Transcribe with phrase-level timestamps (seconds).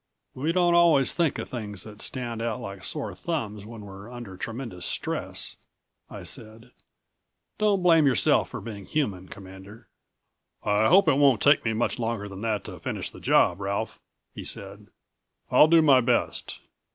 [0.33, 4.35] "We don't always think of things that stand out like sore thumbs when we're under
[4.35, 5.57] tremendous stress,"
[6.09, 6.71] I said.
[7.59, 9.89] "Don't blame yourself for being human, Commander."
[10.63, 13.99] "I hope it won't take me much longer than that to finish the job, Ralph,"
[14.33, 14.87] he said.
[15.51, 16.61] "I'll do my best.